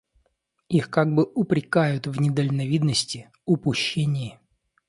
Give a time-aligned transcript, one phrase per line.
[0.67, 4.39] Их как бы упрекают в недальновидности, упущении.